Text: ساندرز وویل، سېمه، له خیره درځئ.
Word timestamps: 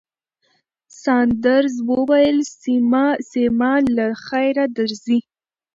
ساندرز 1.03 1.75
وویل، 1.89 2.37
سېمه، 3.31 3.73
له 3.95 4.07
خیره 4.25 4.65
درځئ. 4.77 5.19